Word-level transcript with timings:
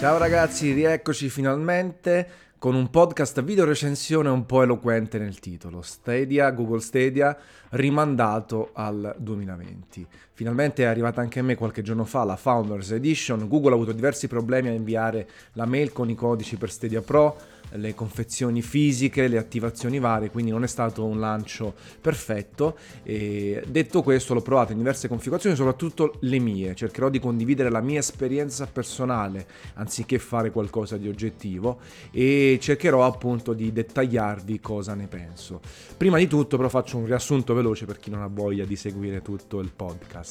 Ciao 0.00 0.16
ragazzi, 0.16 0.72
rieccoci 0.72 1.28
finalmente 1.28 2.26
con 2.56 2.74
un 2.74 2.88
podcast 2.88 3.42
video 3.42 3.66
recensione 3.66 4.30
un 4.30 4.46
po' 4.46 4.62
eloquente 4.62 5.18
nel 5.18 5.38
titolo. 5.40 5.82
Stadia, 5.82 6.48
Google 6.52 6.80
Stadia, 6.80 7.36
rimandato 7.72 8.70
al 8.72 9.14
2020. 9.18 10.06
Finalmente 10.40 10.84
è 10.84 10.86
arrivata 10.86 11.20
anche 11.20 11.38
a 11.38 11.42
me 11.42 11.54
qualche 11.54 11.82
giorno 11.82 12.06
fa 12.06 12.24
la 12.24 12.34
Founders 12.34 12.92
Edition. 12.92 13.46
Google 13.46 13.72
ha 13.72 13.74
avuto 13.74 13.92
diversi 13.92 14.26
problemi 14.26 14.68
a 14.68 14.72
inviare 14.72 15.28
la 15.52 15.66
mail 15.66 15.92
con 15.92 16.08
i 16.08 16.14
codici 16.14 16.56
per 16.56 16.70
Stadia 16.70 17.02
Pro 17.02 17.36
le 17.72 17.94
confezioni 17.94 18.62
fisiche, 18.62 19.28
le 19.28 19.38
attivazioni 19.38 19.98
varie, 19.98 20.30
quindi 20.30 20.50
non 20.50 20.64
è 20.64 20.66
stato 20.66 21.04
un 21.04 21.20
lancio 21.20 21.74
perfetto. 22.00 22.76
E 23.02 23.62
detto 23.68 24.02
questo, 24.02 24.34
l'ho 24.34 24.42
provato 24.42 24.72
in 24.72 24.78
diverse 24.78 25.08
configurazioni, 25.08 25.56
soprattutto 25.56 26.16
le 26.20 26.38
mie. 26.38 26.74
Cercherò 26.74 27.08
di 27.08 27.18
condividere 27.18 27.70
la 27.70 27.80
mia 27.80 27.98
esperienza 27.98 28.66
personale 28.66 29.46
anziché 29.74 30.18
fare 30.18 30.50
qualcosa 30.50 30.96
di 30.96 31.08
oggettivo 31.08 31.78
e 32.10 32.58
cercherò 32.60 33.04
appunto 33.04 33.52
di 33.52 33.72
dettagliarvi 33.72 34.60
cosa 34.60 34.94
ne 34.94 35.06
penso. 35.06 35.60
Prima 35.96 36.18
di 36.18 36.26
tutto, 36.26 36.56
però, 36.56 36.68
faccio 36.68 36.96
un 36.96 37.06
riassunto 37.06 37.54
veloce 37.54 37.84
per 37.84 37.98
chi 37.98 38.10
non 38.10 38.22
ha 38.22 38.28
voglia 38.28 38.64
di 38.64 38.76
seguire 38.76 39.22
tutto 39.22 39.60
il 39.60 39.70
podcast. 39.74 40.29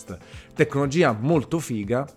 Tecnologia 0.54 1.12
molto 1.12 1.60
figa 1.60 2.08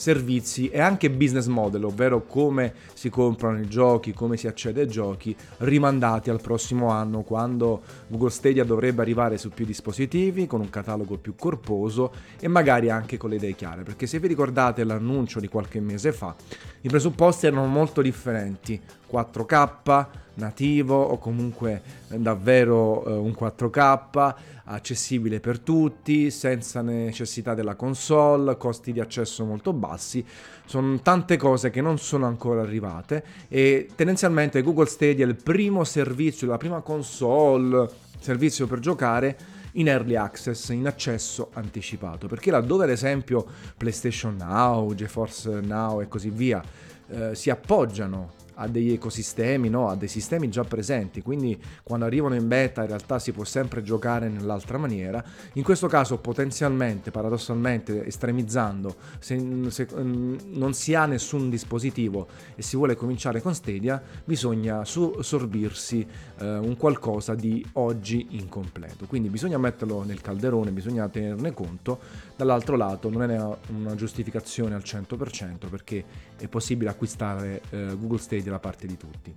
servizi 0.00 0.70
e 0.70 0.80
anche 0.80 1.10
business 1.10 1.46
model, 1.46 1.84
ovvero 1.84 2.24
come 2.24 2.72
si 2.94 3.10
comprano 3.10 3.60
i 3.60 3.68
giochi, 3.68 4.14
come 4.14 4.38
si 4.38 4.46
accede 4.46 4.80
ai 4.80 4.88
giochi, 4.88 5.36
rimandati 5.58 6.30
al 6.30 6.40
prossimo 6.40 6.88
anno 6.88 7.20
quando 7.20 7.82
Google 8.06 8.30
Stadia 8.30 8.64
dovrebbe 8.64 9.02
arrivare 9.02 9.36
su 9.36 9.50
più 9.50 9.66
dispositivi, 9.66 10.46
con 10.46 10.60
un 10.60 10.70
catalogo 10.70 11.18
più 11.18 11.34
corposo 11.36 12.14
e 12.40 12.48
magari 12.48 12.88
anche 12.88 13.18
con 13.18 13.28
le 13.28 13.36
idee 13.36 13.54
chiare, 13.54 13.82
perché 13.82 14.06
se 14.06 14.18
vi 14.18 14.28
ricordate 14.28 14.84
l'annuncio 14.84 15.38
di 15.38 15.48
qualche 15.48 15.80
mese 15.80 16.12
fa, 16.12 16.34
i 16.80 16.88
presupposti 16.88 17.46
erano 17.46 17.66
molto 17.66 18.00
differenti, 18.00 18.80
4K, 19.12 20.06
nativo 20.40 21.00
o 21.00 21.18
comunque 21.18 21.80
davvero 22.08 23.04
eh, 23.06 23.12
un 23.12 23.30
4K 23.30 24.34
accessibile 24.64 25.40
per 25.40 25.58
tutti, 25.58 26.30
senza 26.30 26.80
necessità 26.80 27.54
della 27.54 27.74
console, 27.74 28.56
costi 28.56 28.92
di 28.92 29.00
accesso 29.00 29.44
molto 29.44 29.72
bassi. 29.72 30.24
Sono 30.64 31.00
tante 31.00 31.36
cose 31.36 31.70
che 31.70 31.80
non 31.80 31.98
sono 31.98 32.26
ancora 32.26 32.62
arrivate 32.62 33.24
e 33.48 33.88
tendenzialmente 33.94 34.62
Google 34.62 34.86
Stadia 34.86 35.24
è 35.24 35.28
il 35.28 35.36
primo 35.36 35.84
servizio, 35.84 36.46
la 36.46 36.56
prima 36.56 36.80
console, 36.80 37.88
servizio 38.18 38.66
per 38.66 38.78
giocare 38.78 39.36
in 39.74 39.88
early 39.88 40.16
access, 40.16 40.70
in 40.70 40.86
accesso 40.86 41.50
anticipato, 41.52 42.26
perché 42.26 42.50
laddove 42.50 42.84
ad 42.84 42.90
esempio 42.90 43.46
PlayStation 43.76 44.36
Now, 44.36 44.94
GeForce 44.94 45.60
Now 45.60 46.00
e 46.00 46.08
così 46.08 46.30
via 46.30 46.62
eh, 47.08 47.34
si 47.34 47.50
appoggiano 47.50 48.38
a 48.60 48.68
degli 48.68 48.92
ecosistemi, 48.92 49.68
no? 49.68 49.88
a 49.88 49.96
dei 49.96 50.08
sistemi 50.08 50.50
già 50.50 50.64
presenti, 50.64 51.22
quindi 51.22 51.58
quando 51.82 52.04
arrivano 52.04 52.34
in 52.34 52.46
beta 52.46 52.82
in 52.82 52.88
realtà 52.88 53.18
si 53.18 53.32
può 53.32 53.44
sempre 53.44 53.82
giocare 53.82 54.28
nell'altra 54.28 54.78
maniera. 54.78 55.22
In 55.54 55.62
questo 55.62 55.86
caso 55.86 56.18
potenzialmente, 56.18 57.10
paradossalmente, 57.10 58.04
estremizzando, 58.04 58.94
se, 59.18 59.38
se 59.68 59.88
mm, 59.92 60.36
non 60.52 60.74
si 60.74 60.94
ha 60.94 61.06
nessun 61.06 61.48
dispositivo 61.48 62.28
e 62.54 62.62
si 62.62 62.76
vuole 62.76 62.94
cominciare 62.96 63.40
con 63.40 63.54
Stadia, 63.54 64.00
bisogna 64.24 64.84
sorbirsi 64.84 66.06
eh, 66.38 66.56
un 66.58 66.76
qualcosa 66.76 67.34
di 67.34 67.64
oggi 67.74 68.26
incompleto. 68.30 69.06
Quindi 69.06 69.30
bisogna 69.30 69.58
metterlo 69.58 70.02
nel 70.02 70.20
calderone, 70.20 70.70
bisogna 70.70 71.08
tenerne 71.08 71.52
conto. 71.52 72.28
Dall'altro 72.36 72.76
lato 72.76 73.10
non 73.10 73.30
è 73.30 73.38
una 73.68 73.94
giustificazione 73.94 74.74
al 74.74 74.82
100% 74.84 75.68
perché 75.68 76.04
è 76.36 76.48
possibile 76.48 76.90
acquistare 76.90 77.60
eh, 77.70 77.96
Google 77.98 78.18
Stadia 78.18 78.49
da 78.50 78.58
parte 78.58 78.86
di 78.86 78.96
tutti. 78.96 79.34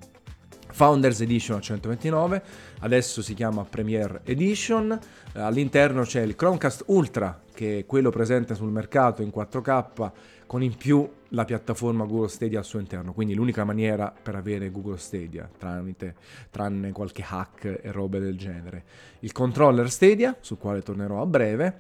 Founders 0.74 1.22
Edition 1.22 1.58
a 1.58 1.62
129, 1.62 2.44
adesso 2.80 3.22
si 3.22 3.36
chiama 3.36 3.64
Premier 3.64 4.22
Edition, 4.24 5.00
eh, 5.34 5.40
all'interno 5.40 6.02
c'è 6.02 6.22
il 6.22 6.36
Chromecast 6.36 6.86
Ultra 6.88 7.42
che 7.54 7.80
è 7.80 7.86
quello 7.86 8.10
presente 8.10 8.56
sul 8.56 8.72
mercato 8.72 9.22
in 9.22 9.32
4K 9.34 10.12
con 10.48 10.64
in 10.64 10.76
più 10.76 11.08
la 11.30 11.46
piattaforma 11.46 12.06
Google 12.06 12.28
Stadia 12.28 12.60
al 12.60 12.66
suo 12.66 12.80
interno, 12.80 13.14
quindi 13.14 13.36
l'unica 13.36 13.64
maniera 13.64 14.12
per 14.12 14.36
avere 14.36 14.72
Google 14.72 14.98
Stadia 14.98 15.50
tramite, 15.58 16.16
tranne 16.50 16.92
qualche 16.92 17.24
hack 17.28 17.80
e 17.82 17.92
robe 17.92 18.20
del 18.20 18.38
genere. 18.38 18.84
Il 19.20 19.32
controller 19.32 19.90
Stadia, 19.90 20.36
sul 20.42 20.58
quale 20.58 20.82
tornerò 20.82 21.22
a 21.22 21.26
breve, 21.26 21.76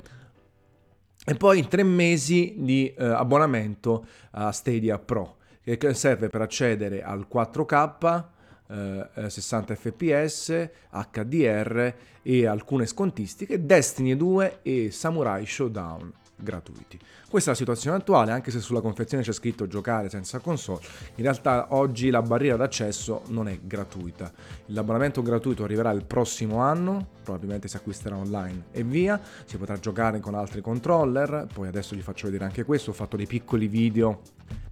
e 1.25 1.35
poi 1.35 1.67
tre 1.67 1.83
mesi 1.83 2.55
di 2.57 2.93
eh, 2.93 3.05
abbonamento 3.05 4.05
a 4.31 4.51
Stadia 4.51 4.99
Pro 4.99 5.37
che 5.63 5.93
serve 5.93 6.29
per 6.29 6.41
accedere 6.41 7.03
al 7.03 7.27
4K, 7.31 8.23
eh, 8.67 9.29
60 9.29 9.75
fps, 9.75 10.69
HDR 10.91 11.93
e 12.21 12.45
alcune 12.45 12.85
scontistiche, 12.85 13.65
Destiny 13.65 14.15
2 14.15 14.59
e 14.61 14.91
Samurai 14.91 15.45
Showdown 15.45 16.13
gratuiti. 16.35 16.99
Questa 17.29 17.49
è 17.49 17.53
la 17.53 17.59
situazione 17.59 17.97
attuale, 17.97 18.31
anche 18.31 18.51
se 18.51 18.59
sulla 18.59 18.81
confezione 18.81 19.23
c'è 19.23 19.31
scritto 19.31 19.65
giocare 19.65 20.09
senza 20.09 20.39
console, 20.39 20.81
in 21.15 21.23
realtà 21.23 21.67
oggi 21.69 22.09
la 22.09 22.21
barriera 22.21 22.57
d'accesso 22.57 23.23
non 23.27 23.47
è 23.47 23.59
gratuita. 23.63 24.31
L'abbonamento 24.67 25.21
gratuito 25.21 25.63
arriverà 25.63 25.91
il 25.91 26.05
prossimo 26.05 26.57
anno, 26.57 27.07
probabilmente 27.23 27.67
si 27.67 27.77
acquisterà 27.77 28.17
online 28.17 28.65
e 28.71 28.83
via, 28.83 29.19
si 29.45 29.57
potrà 29.57 29.79
giocare 29.79 30.19
con 30.19 30.35
altri 30.35 30.61
controller, 30.61 31.47
poi 31.51 31.67
adesso 31.67 31.95
vi 31.95 32.01
faccio 32.01 32.25
vedere 32.25 32.45
anche 32.45 32.63
questo, 32.65 32.91
ho 32.91 32.93
fatto 32.93 33.17
dei 33.17 33.27
piccoli 33.27 33.67
video 33.67 34.21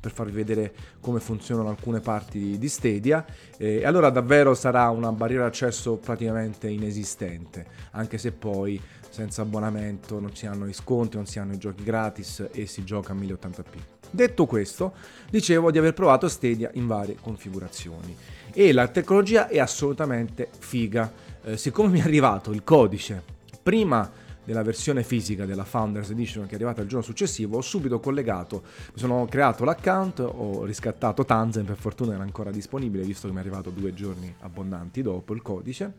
per 0.02 0.12
farvi 0.12 0.32
vedere 0.32 0.74
come 1.00 1.20
funzionano 1.20 1.70
alcune 1.70 2.00
parti 2.00 2.58
di 2.58 2.68
Stadia 2.68 3.24
e 3.56 3.86
allora 3.86 4.10
davvero 4.10 4.56
sarà 4.56 4.90
una 4.90 5.12
barriera 5.12 5.44
d'accesso 5.44 5.96
praticamente 5.98 6.68
inesistente, 6.68 7.66
anche 7.92 8.18
se 8.18 8.32
poi 8.32 8.82
senza 9.10 9.44
abbonamento 9.44 10.20
non 10.20 10.36
si 10.36 10.48
hanno 10.48 10.68
i 10.68 10.74
sconti, 10.74 11.18
non 11.18 11.28
si 11.28 11.38
hanno 11.38 11.54
i 11.54 11.58
giochi 11.58 11.84
gratis 11.84 12.48
e 12.52 12.66
si 12.66 12.84
gioca 12.84 13.14
a 13.14 13.16
1080p. 13.16 14.00
Detto 14.10 14.46
questo, 14.46 14.94
dicevo 15.30 15.72
di 15.72 15.78
aver 15.78 15.94
provato 15.94 16.28
Stadia 16.28 16.70
in 16.74 16.88
varie 16.88 17.16
configurazioni 17.22 18.16
e 18.52 18.74
la 18.74 18.88
tecnologia 18.88 19.48
è 19.48 19.60
assolutamente 19.60 20.50
figa. 20.58 21.30
Eh, 21.44 21.58
siccome 21.58 21.90
mi 21.90 22.00
è 22.00 22.04
arrivato 22.04 22.52
il 22.52 22.64
codice 22.64 23.24
prima 23.62 24.10
della 24.52 24.64
versione 24.64 25.04
fisica 25.04 25.46
della 25.46 25.64
Founders 25.64 26.10
Edition 26.10 26.46
che 26.46 26.52
è 26.52 26.56
arrivata 26.56 26.82
il 26.82 26.88
giorno 26.88 27.04
successivo, 27.04 27.58
ho 27.58 27.62
subito 27.62 28.00
collegato, 28.00 28.64
mi 28.94 29.00
sono 29.00 29.26
creato 29.26 29.64
l'account, 29.64 30.20
ho 30.20 30.66
riscattato 30.66 31.24
Tanzen, 31.24 31.64
per 31.64 31.78
fortuna 31.78 32.14
era 32.14 32.24
ancora 32.24 32.52
disponibile 32.52 33.04
visto 33.04 33.28
che 33.28 33.34
mi 33.34 33.40
è 33.40 33.42
arrivato 33.42 33.70
due 33.70 33.94
giorni 33.94 34.34
abbondanti 34.40 35.02
dopo 35.02 35.34
il 35.34 35.42
codice 35.42 35.94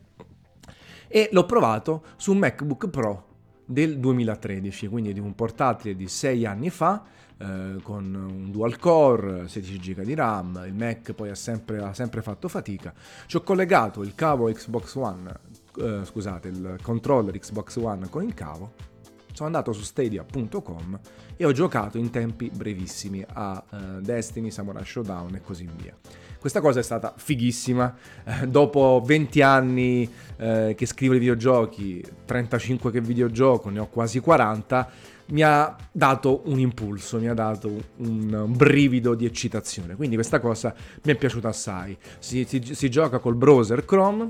e 1.08 1.28
l'ho 1.32 1.46
provato 1.46 2.02
su 2.16 2.32
un 2.32 2.38
MacBook 2.38 2.88
Pro 2.88 3.26
del 3.64 3.98
2013, 3.98 4.88
quindi 4.88 5.12
di 5.12 5.20
un 5.20 5.34
portatile 5.34 5.96
di 5.96 6.08
6 6.08 6.44
anni 6.44 6.68
fa, 6.68 7.04
eh, 7.38 7.76
con 7.82 8.14
un 8.14 8.50
dual 8.50 8.78
core, 8.78 9.48
16 9.48 9.78
GB 9.78 10.02
di 10.02 10.14
RAM, 10.14 10.62
il 10.66 10.74
Mac 10.74 11.12
poi 11.12 11.30
ha 11.30 11.34
sempre, 11.34 11.78
ha 11.78 11.94
sempre 11.94 12.20
fatto 12.20 12.48
fatica. 12.48 12.92
Ci 13.26 13.36
ho 13.36 13.42
collegato 13.42 14.02
il 14.02 14.14
cavo 14.14 14.50
Xbox 14.50 14.94
One, 14.94 15.32
eh, 15.78 16.00
scusate, 16.04 16.48
il 16.48 16.78
controller 16.82 17.38
Xbox 17.38 17.76
One 17.76 18.08
con 18.08 18.24
il 18.24 18.34
cavo, 18.34 18.90
sono 19.32 19.46
andato 19.46 19.72
su 19.72 19.82
stadia.com 19.82 21.00
e 21.36 21.44
ho 21.44 21.52
giocato 21.52 21.98
in 21.98 22.10
tempi 22.10 22.50
brevissimi 22.54 23.24
a 23.26 23.64
uh, 23.68 24.00
Destiny, 24.00 24.50
Samurai 24.50 24.84
Showdown 24.84 25.34
e 25.34 25.40
così 25.40 25.66
via. 25.76 25.96
Questa 26.38 26.60
cosa 26.60 26.80
è 26.80 26.82
stata 26.82 27.14
fighissima. 27.16 27.94
Eh, 28.24 28.46
dopo 28.48 29.00
20 29.04 29.42
anni 29.42 30.08
eh, 30.36 30.74
che 30.76 30.86
scrivo 30.86 31.14
i 31.14 31.18
videogiochi, 31.18 32.04
35 32.24 32.90
che 32.90 33.00
videogioco, 33.00 33.70
ne 33.70 33.78
ho 33.78 33.88
quasi 33.88 34.20
40, 34.20 34.90
mi 35.26 35.42
ha 35.42 35.76
dato 35.90 36.42
un 36.46 36.58
impulso, 36.58 37.18
mi 37.18 37.28
ha 37.28 37.34
dato 37.34 37.70
un, 37.98 38.52
brivido 38.54 39.14
di 39.14 39.24
eccitazione. 39.24 39.94
Quindi 39.94 40.16
questa 40.16 40.40
cosa 40.40 40.74
mi 41.04 41.12
è 41.12 41.14
piaciuta 41.14 41.48
assai. 41.48 41.96
Si, 42.18 42.44
si, 42.44 42.60
si 42.74 42.90
gioca 42.90 43.18
col 43.18 43.36
browser 43.36 43.84
Chrome, 43.84 44.26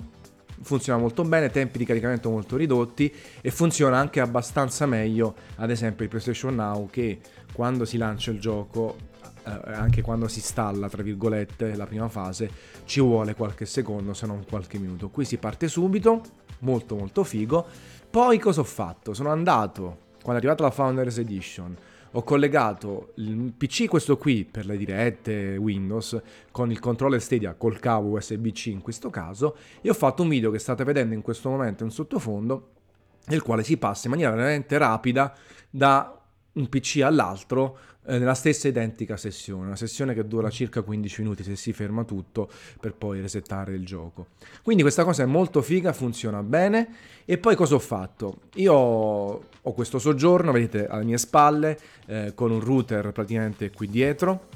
funziona 0.63 0.99
molto 0.99 1.23
bene, 1.25 1.51
tempi 1.51 1.79
di 1.79 1.85
caricamento 1.85 2.31
molto 2.31 2.57
ridotti 2.57 3.13
e 3.41 3.51
funziona 3.51 3.99
anche 3.99 4.21
abbastanza 4.21 4.87
meglio, 4.87 5.35
ad 5.57 5.71
esempio 5.71 6.05
il 6.05 6.11
PlayStation 6.11 6.55
Now 6.55 6.89
che 6.89 7.21
quando 7.53 7.85
si 7.85 7.97
lancia 7.99 8.31
il 8.31 8.41
gioco 8.41 9.11
eh, 9.45 9.73
anche 9.73 10.03
quando 10.03 10.29
si 10.29 10.39
installa, 10.39 10.89
tra 10.89 11.03
virgolette, 11.03 11.75
la 11.75 11.87
prima 11.87 12.09
fase, 12.09 12.51
ci 12.85 13.01
vuole 13.01 13.35
qualche 13.35 13.67
secondo, 13.67 14.15
se 14.15 14.27
non 14.27 14.45
qualche 14.49 14.79
minuto. 14.79 15.09
Qui 15.09 15.25
si 15.25 15.37
parte 15.37 15.69
subito, 15.69 16.23
molto 16.61 16.97
molto 16.97 17.25
figo. 17.25 17.67
Poi 18.09 18.39
cosa 18.39 18.61
ho 18.61 18.65
fatto? 18.65 19.15
Sono 19.15 19.31
andato, 19.31 19.99
quando 20.23 20.35
è 20.35 20.37
arrivata 20.37 20.63
la 20.63 20.71
Founders 20.71 21.19
Edition, 21.19 21.77
ho 22.13 22.23
collegato 22.23 23.13
il 23.17 23.53
PC, 23.57 23.89
questo 23.89 24.17
qui, 24.17 24.45
per 24.45 24.67
le 24.67 24.77
dirette 24.77 25.57
Windows, 25.57 26.21
con 26.51 26.71
il 26.71 26.79
controller 26.79 27.21
Stadia 27.21 27.55
col 27.55 27.79
cavo 27.79 28.17
USB-C 28.17 28.67
in 28.67 28.83
questo 28.83 29.11
caso, 29.11 29.57
e 29.81 29.89
ho 29.89 29.95
fatto 29.95 30.23
un 30.23 30.29
video 30.29 30.51
che 30.51 30.59
state 30.59 30.85
vedendo 30.85 31.15
in 31.15 31.23
questo 31.23 31.49
momento 31.49 31.85
in 31.85 31.91
sottofondo, 31.91 32.69
nel 33.27 33.43
quale 33.43 33.63
si 33.63 33.77
passa 33.77 34.07
in 34.07 34.13
maniera 34.13 34.35
veramente 34.35 34.77
rapida 34.79 35.35
da 35.71 36.22
un 36.55 36.69
PC 36.69 37.01
all'altro 37.03 37.79
eh, 38.05 38.19
nella 38.19 38.35
stessa 38.35 38.69
identica 38.69 39.17
sessione, 39.17 39.67
una 39.67 39.77
sessione 39.77 40.13
che 40.15 40.27
dura 40.27 40.51
circa 40.51 40.83
15 40.83 41.23
minuti 41.23 41.45
se 41.45 41.57
si 41.57 41.73
ferma 41.73 42.05
tutto 42.05 42.51
per 42.81 42.95
poi 42.95 43.21
resettare 43.21 43.75
il 43.75 43.87
gioco. 43.87 44.29
Quindi 44.63 44.83
questa 44.83 45.05
cosa 45.05 45.23
è 45.23 45.27
molto 45.27 45.63
figa, 45.63 45.93
funziona 45.93 46.43
bene 46.43 46.89
e 47.25 47.39
poi 47.39 47.55
cosa 47.55 47.77
ho 47.77 47.79
fatto? 47.79 48.41
Io 48.55 48.75
ho 48.75 49.73
questo 49.73 49.99
soggiorno, 49.99 50.53
vedete 50.53 50.87
alle 50.87 51.05
mie 51.05 51.19
spalle, 51.19 51.79
eh, 52.07 52.33
con 52.35 52.51
un 52.51 52.61
router 52.61 53.13
praticamente 53.13 53.71
qui 53.71 53.89
dietro 53.89 54.49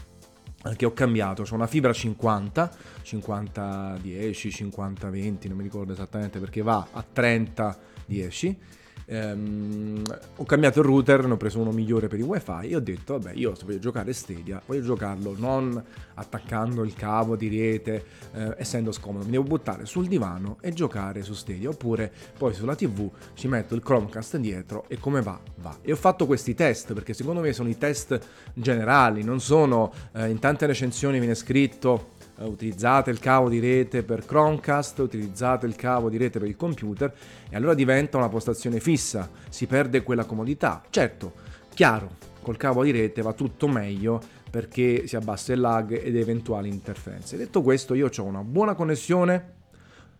che 0.74 0.84
ho 0.84 0.92
cambiato, 0.92 1.44
c'è 1.44 1.54
una 1.54 1.68
fibra 1.68 1.92
50, 1.92 2.76
50 3.02 3.98
10, 4.02 4.50
50 4.50 5.10
20, 5.10 5.48
non 5.48 5.56
mi 5.58 5.62
ricordo 5.62 5.92
esattamente 5.92 6.40
perché 6.40 6.62
va 6.62 6.88
a 6.90 7.04
30 7.10 7.78
10 8.06 8.58
ehm, 9.06 10.02
ho 10.36 10.44
cambiato 10.44 10.80
il 10.80 10.86
router, 10.86 11.26
ne 11.26 11.32
ho 11.32 11.36
preso 11.36 11.60
uno 11.60 11.70
migliore 11.70 12.08
per 12.08 12.18
il 12.18 12.24
wifi 12.24 12.68
e 12.68 12.76
ho 12.76 12.80
detto 12.80 13.18
vabbè 13.18 13.32
io 13.34 13.54
se 13.54 13.64
voglio 13.64 13.78
giocare 13.78 14.12
Stadia 14.12 14.60
voglio 14.66 14.82
giocarlo 14.82 15.34
non 15.38 15.82
attaccando 16.14 16.82
il 16.84 16.94
cavo 16.94 17.36
di 17.36 17.48
rete 17.48 18.04
eh, 18.32 18.54
essendo 18.58 18.92
scomodo, 18.92 19.24
mi 19.24 19.30
devo 19.32 19.44
buttare 19.44 19.86
sul 19.86 20.06
divano 20.06 20.58
e 20.60 20.72
giocare 20.72 21.22
su 21.22 21.34
Stadia. 21.34 21.68
Oppure 21.68 22.12
poi 22.36 22.54
sulla 22.54 22.74
tv 22.74 23.10
ci 23.34 23.48
metto 23.48 23.74
il 23.74 23.82
Chromecast 23.82 24.36
dietro 24.36 24.84
e 24.88 24.98
come 24.98 25.22
va 25.22 25.38
va. 25.56 25.78
E 25.82 25.92
ho 25.92 25.96
fatto 25.96 26.26
questi 26.26 26.54
test 26.54 26.92
perché 26.92 27.14
secondo 27.14 27.40
me 27.40 27.52
sono 27.52 27.68
i 27.68 27.78
test 27.78 28.18
generali 28.54 29.22
non 29.22 29.40
sono 29.40 29.92
eh, 30.12 30.28
in 30.28 30.38
tante 30.38 30.66
recensioni 30.66 31.18
viene 31.18 31.34
scritto 31.34 32.14
utilizzate 32.44 33.10
il 33.10 33.18
cavo 33.18 33.48
di 33.48 33.58
rete 33.58 34.02
per 34.02 34.24
Chromecast, 34.24 34.98
utilizzate 34.98 35.66
il 35.66 35.76
cavo 35.76 36.10
di 36.10 36.16
rete 36.16 36.38
per 36.38 36.48
il 36.48 36.56
computer 36.56 37.12
e 37.48 37.56
allora 37.56 37.74
diventa 37.74 38.18
una 38.18 38.28
postazione 38.28 38.80
fissa, 38.80 39.30
si 39.48 39.66
perde 39.66 40.02
quella 40.02 40.24
comodità. 40.24 40.82
Certo, 40.90 41.32
chiaro, 41.72 42.10
col 42.42 42.56
cavo 42.56 42.84
di 42.84 42.90
rete 42.90 43.22
va 43.22 43.32
tutto 43.32 43.68
meglio 43.68 44.20
perché 44.50 45.06
si 45.06 45.16
abbassa 45.16 45.52
il 45.52 45.60
lag 45.60 45.92
ed 45.92 46.16
eventuali 46.16 46.68
interferenze. 46.68 47.36
Detto 47.36 47.62
questo, 47.62 47.94
io 47.94 48.10
ho 48.14 48.22
una 48.22 48.42
buona 48.42 48.74
connessione 48.74 49.54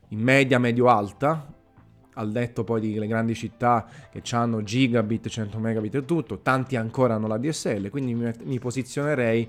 in 0.08 0.20
media 0.20 0.58
medio-alta, 0.58 1.52
al 2.14 2.32
detto 2.32 2.64
poi 2.64 2.80
delle 2.92 3.06
grandi 3.06 3.34
città 3.34 3.86
che 4.10 4.22
hanno 4.34 4.62
gigabit, 4.62 5.28
100 5.28 5.58
megabit 5.58 5.94
e 5.96 6.04
tutto, 6.04 6.40
tanti 6.40 6.76
ancora 6.76 7.14
hanno 7.14 7.26
la 7.26 7.38
DSL, 7.38 7.90
quindi 7.90 8.14
mi 8.14 8.58
posizionerei 8.58 9.48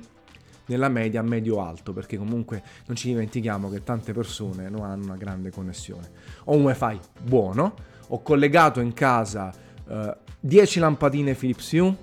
nella 0.68 0.90
media 0.90 1.22
medio-alto, 1.22 1.94
perché 1.94 2.18
comunque 2.18 2.64
non 2.86 2.96
ci 2.96 3.08
dimentichiamo 3.10 3.70
che 3.70 3.84
tante 3.84 4.14
persone 4.14 4.70
non 4.70 4.84
hanno 4.84 5.06
una 5.06 5.18
grande 5.18 5.52
connessione. 5.52 6.10
Ho 6.46 6.56
un 6.56 6.64
wifi 6.64 7.00
buono, 7.22 7.76
ho 8.08 8.22
collegato 8.22 8.80
in 8.80 8.94
casa 8.94 9.54
eh, 9.88 10.18
10 10.40 10.80
lampadine 10.80 11.34
Philips 11.34 11.72
Hue, 11.72 11.96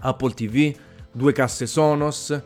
Apple 0.00 0.32
TV, 0.32 0.74
due 1.10 1.32
casse 1.32 1.66
Sonos 1.66 2.42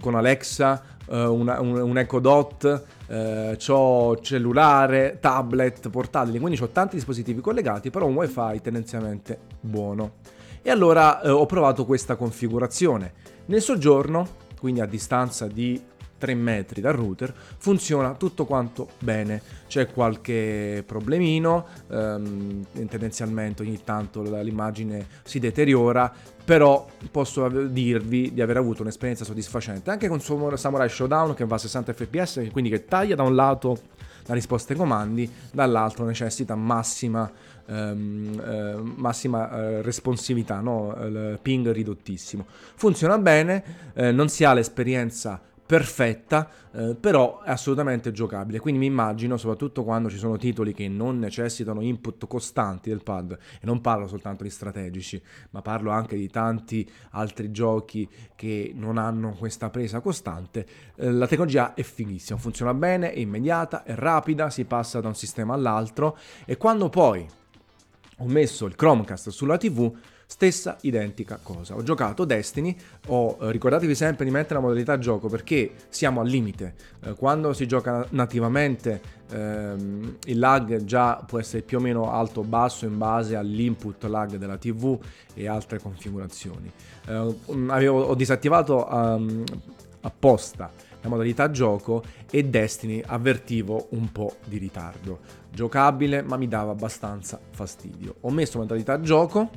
con 0.00 0.14
Alexa, 0.14 0.82
eh, 1.08 1.24
una, 1.24 1.60
un, 1.60 1.78
un, 1.78 1.98
Echo 1.98 2.20
Dot, 2.20 2.84
eh, 3.06 3.58
ho 3.68 4.20
cellulare, 4.20 5.18
tablet, 5.20 5.88
portatili, 5.90 6.38
quindi 6.38 6.60
ho 6.60 6.68
tanti 6.68 6.96
dispositivi 6.96 7.40
collegati, 7.40 7.90
però 7.90 8.06
un 8.06 8.14
wifi 8.14 8.60
tendenzialmente 8.62 9.38
buono. 9.60 10.14
E 10.62 10.70
allora 10.70 11.20
eh, 11.20 11.30
ho 11.30 11.46
provato 11.46 11.84
questa 11.84 12.16
configurazione. 12.16 13.12
Nel 13.50 13.62
soggiorno, 13.62 14.28
quindi 14.60 14.80
a 14.80 14.86
distanza 14.86 15.48
di 15.48 15.82
3 16.18 16.34
metri 16.34 16.80
dal 16.80 16.92
router, 16.92 17.34
funziona 17.58 18.14
tutto 18.14 18.44
quanto 18.44 18.90
bene. 19.00 19.42
C'è 19.66 19.90
qualche 19.90 20.84
problemino, 20.86 21.66
ehm, 21.90 22.64
tendenzialmente 22.86 23.62
ogni 23.62 23.80
tanto 23.82 24.22
l'immagine 24.22 25.04
si 25.24 25.40
deteriora, 25.40 26.12
però 26.44 26.86
posso 27.10 27.48
dirvi 27.48 28.32
di 28.32 28.40
aver 28.40 28.58
avuto 28.58 28.82
un'esperienza 28.82 29.24
soddisfacente 29.24 29.90
anche 29.90 30.06
con 30.06 30.20
Samurai 30.20 30.88
Showdown 30.88 31.34
che 31.34 31.44
va 31.44 31.56
a 31.56 31.58
60 31.58 31.92
fps, 31.92 32.48
quindi 32.52 32.70
che 32.70 32.84
taglia 32.84 33.16
da 33.16 33.24
un 33.24 33.34
lato 33.34 33.78
la 34.26 34.34
risposta 34.34 34.74
ai 34.74 34.78
comandi, 34.78 35.28
dall'altro 35.50 36.04
necessita 36.04 36.54
massima 36.54 37.28
ehm, 37.70 38.40
eh, 38.40 38.92
massima 38.96 39.50
eh, 39.50 39.82
responsività, 39.82 40.60
no? 40.60 40.96
il 41.02 41.38
ping 41.40 41.70
ridottissimo. 41.70 42.44
Funziona 42.74 43.18
bene, 43.18 43.92
eh, 43.94 44.12
non 44.12 44.28
si 44.28 44.44
ha 44.44 44.52
l'esperienza 44.52 45.40
perfetta, 45.70 46.50
eh, 46.72 46.96
però 46.98 47.42
è 47.42 47.50
assolutamente 47.50 48.10
giocabile. 48.10 48.58
Quindi 48.58 48.80
mi 48.80 48.86
immagino, 48.86 49.36
soprattutto 49.36 49.84
quando 49.84 50.10
ci 50.10 50.16
sono 50.16 50.36
titoli 50.36 50.74
che 50.74 50.88
non 50.88 51.20
necessitano 51.20 51.80
input 51.80 52.26
costanti 52.26 52.88
del 52.88 53.04
pad, 53.04 53.38
e 53.60 53.66
non 53.66 53.80
parlo 53.80 54.08
soltanto 54.08 54.42
di 54.42 54.50
strategici, 54.50 55.22
ma 55.50 55.62
parlo 55.62 55.92
anche 55.92 56.16
di 56.16 56.28
tanti 56.28 56.90
altri 57.10 57.52
giochi 57.52 58.08
che 58.34 58.72
non 58.74 58.98
hanno 58.98 59.36
questa 59.38 59.70
presa 59.70 60.00
costante, 60.00 60.66
eh, 60.96 61.08
la 61.08 61.28
tecnologia 61.28 61.74
è 61.74 61.82
fighissima, 61.82 62.36
funziona 62.36 62.74
bene, 62.74 63.12
è 63.12 63.20
immediata, 63.20 63.84
è 63.84 63.94
rapida, 63.94 64.50
si 64.50 64.64
passa 64.64 65.00
da 65.00 65.06
un 65.06 65.14
sistema 65.14 65.54
all'altro 65.54 66.18
e 66.46 66.56
quando 66.56 66.88
poi 66.88 67.38
ho 68.20 68.26
messo 68.26 68.66
il 68.66 68.74
Chromecast 68.74 69.30
sulla 69.30 69.56
TV, 69.56 69.92
stessa 70.26 70.76
identica 70.82 71.40
cosa. 71.42 71.74
Ho 71.74 71.82
giocato 71.82 72.24
Destiny, 72.24 72.76
ho, 73.08 73.36
eh, 73.40 73.50
ricordatevi 73.50 73.94
sempre 73.96 74.24
di 74.24 74.30
mettere 74.30 74.54
la 74.54 74.60
modalità 74.60 74.96
gioco 74.96 75.28
perché 75.28 75.72
siamo 75.88 76.20
al 76.20 76.28
limite. 76.28 76.74
Eh, 77.00 77.14
quando 77.14 77.52
si 77.52 77.66
gioca 77.66 78.06
nativamente 78.10 79.00
ehm, 79.30 80.18
il 80.26 80.38
lag 80.38 80.84
già 80.84 81.16
può 81.26 81.40
essere 81.40 81.62
più 81.62 81.78
o 81.78 81.80
meno 81.80 82.12
alto 82.12 82.40
o 82.40 82.44
basso 82.44 82.84
in 82.84 82.96
base 82.96 83.34
all'input 83.34 84.04
lag 84.04 84.36
della 84.36 84.56
TV 84.56 84.96
e 85.34 85.48
altre 85.48 85.80
configurazioni. 85.80 86.70
Eh, 87.08 87.34
avevo, 87.66 88.02
ho 88.02 88.14
disattivato 88.14 88.86
um, 88.88 89.42
apposta 90.02 90.70
la 91.02 91.08
modalità 91.08 91.50
gioco 91.50 92.02
e 92.30 92.44
Destiny 92.44 93.02
avvertivo 93.04 93.88
un 93.90 94.10
po' 94.12 94.36
di 94.44 94.58
ritardo. 94.58 95.20
Giocabile 95.50 96.22
ma 96.22 96.36
mi 96.36 96.48
dava 96.48 96.72
abbastanza 96.72 97.40
fastidio. 97.50 98.16
Ho 98.20 98.30
messo 98.30 98.58
modalità 98.58 99.00
gioco 99.00 99.50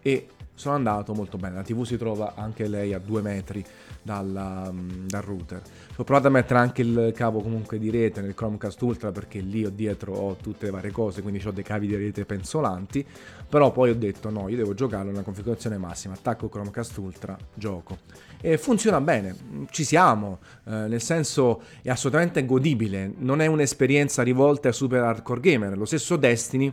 e 0.00 0.28
sono 0.54 0.74
andato 0.74 1.14
molto 1.14 1.36
bene. 1.36 1.56
La 1.56 1.62
TV 1.62 1.84
si 1.84 1.96
trova 1.96 2.34
anche 2.34 2.66
lei 2.66 2.94
a 2.94 2.98
due 2.98 3.20
metri 3.20 3.64
dal, 4.06 4.68
um, 4.70 5.06
dal 5.06 5.22
router. 5.22 5.60
Ho 5.96 6.04
provato 6.04 6.28
a 6.28 6.30
mettere 6.30 6.60
anche 6.60 6.82
il 6.82 7.12
cavo 7.14 7.40
comunque 7.40 7.78
di 7.78 7.90
rete 7.90 8.20
nel 8.20 8.34
Chromecast 8.34 8.80
Ultra 8.82 9.10
perché 9.10 9.40
lì 9.40 9.66
ho 9.66 9.70
dietro 9.70 10.14
ho 10.14 10.36
tutte 10.36 10.66
le 10.66 10.70
varie 10.70 10.92
cose, 10.92 11.22
quindi 11.22 11.42
ho 11.44 11.50
dei 11.50 11.64
cavi 11.64 11.88
di 11.88 11.96
rete 11.96 12.24
penzolanti, 12.24 13.04
però 13.48 13.72
poi 13.72 13.90
ho 13.90 13.94
detto 13.96 14.30
no, 14.30 14.48
io 14.48 14.56
devo 14.56 14.74
giocarlo 14.74 15.10
nella 15.10 15.22
configurazione 15.22 15.76
massima, 15.76 16.14
attacco 16.14 16.48
Chromecast 16.48 16.96
Ultra, 16.98 17.36
gioco. 17.52 17.98
E 18.40 18.58
funziona 18.58 19.00
bene, 19.00 19.34
ci 19.70 19.82
siamo, 19.82 20.38
eh, 20.64 20.70
nel 20.70 21.00
senso 21.00 21.62
è 21.82 21.90
assolutamente 21.90 22.46
godibile, 22.46 23.12
non 23.18 23.40
è 23.40 23.46
un'esperienza 23.46 24.22
rivolta 24.22 24.68
ai 24.68 24.74
super 24.74 25.02
hardcore 25.02 25.40
gamer, 25.40 25.76
lo 25.76 25.84
stesso 25.84 26.16
Destiny 26.16 26.72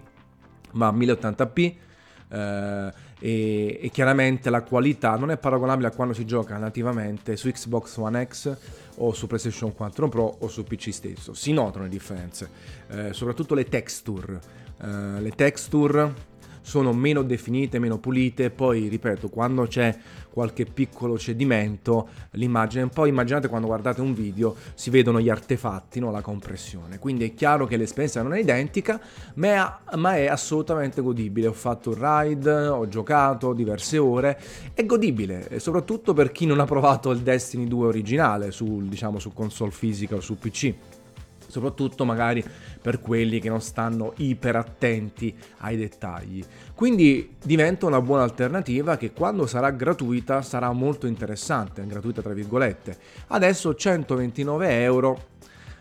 ma 0.73 0.87
a 0.87 0.91
1080p 0.91 1.73
eh, 2.29 2.93
e, 3.23 3.79
e, 3.81 3.89
chiaramente 3.89 4.49
la 4.49 4.63
qualità 4.63 5.15
non 5.15 5.31
è 5.31 5.37
paragonabile 5.37 5.87
a 5.87 5.91
quando 5.91 6.13
si 6.13 6.25
gioca 6.25 6.57
nativamente 6.57 7.37
su 7.37 7.49
Xbox 7.49 7.95
One 7.95 8.27
X 8.27 8.57
o 8.97 9.13
su 9.13 9.27
PlayStation 9.27 9.73
4 9.73 10.09
Pro 10.09 10.35
o 10.39 10.49
su 10.49 10.65
PC 10.65 10.91
stesso. 10.91 11.33
Si 11.33 11.53
notano 11.53 11.85
le 11.85 11.89
differenze, 11.89 12.49
eh, 12.89 13.13
soprattutto 13.13 13.55
le 13.55 13.63
texture. 13.63 14.37
Eh, 14.77 15.21
le 15.21 15.31
texture 15.37 16.13
sono 16.63 16.93
meno 16.93 17.21
definite, 17.21 17.77
meno 17.77 17.99
pulite, 17.99 18.49
poi 18.49 18.87
ripeto, 18.87 19.29
quando 19.29 19.67
c'è 19.67 19.95
qualche 20.31 20.65
piccolo 20.65 21.19
cedimento, 21.19 22.07
l'immagine, 22.31 22.87
poi 22.87 23.09
immaginate 23.09 23.47
quando 23.47 23.67
guardate 23.67 24.01
un 24.01 24.15
video 24.15 24.55
si 24.73 24.89
vedono 24.89 25.19
gli 25.19 25.29
artefatti, 25.29 25.99
no? 25.99 26.09
la 26.09 26.21
compressione, 26.21 26.97
quindi 26.97 27.25
è 27.25 27.33
chiaro 27.35 27.67
che 27.67 27.77
l'esperienza 27.77 28.23
non 28.23 28.33
è 28.33 28.39
identica, 28.39 28.99
ma 29.35 29.83
è, 29.91 29.95
ma 29.97 30.15
è 30.15 30.25
assolutamente 30.25 31.01
godibile, 31.01 31.47
ho 31.47 31.53
fatto 31.53 31.91
un 31.91 31.97
ride, 31.99 32.51
ho 32.67 32.87
giocato 32.87 33.53
diverse 33.53 33.99
ore, 33.99 34.39
è 34.73 34.85
godibile, 34.85 35.59
soprattutto 35.59 36.13
per 36.13 36.31
chi 36.31 36.45
non 36.45 36.59
ha 36.59 36.65
provato 36.65 37.11
il 37.11 37.19
Destiny 37.19 37.67
2 37.67 37.85
originale 37.85 38.51
su, 38.51 38.87
diciamo, 38.87 39.19
su 39.19 39.33
console 39.33 39.71
fisica 39.71 40.15
o 40.15 40.21
su 40.21 40.37
PC 40.39 40.73
soprattutto 41.53 42.03
magari 42.03 42.43
per 42.81 42.99
quelli 42.99 43.39
che 43.39 43.49
non 43.49 43.61
stanno 43.61 44.13
iper 44.17 44.55
attenti 44.55 45.35
ai 45.59 45.77
dettagli. 45.77 46.43
Quindi 46.73 47.35
diventa 47.43 47.85
una 47.85 48.01
buona 48.01 48.23
alternativa 48.23 48.97
che 48.97 49.11
quando 49.11 49.45
sarà 49.45 49.69
gratuita 49.69 50.41
sarà 50.41 50.71
molto 50.71 51.05
interessante, 51.05 51.85
gratuita 51.85 52.23
tra 52.23 52.33
virgolette. 52.33 52.97
Adesso 53.27 53.75
129 53.75 54.81
euro 54.81 55.31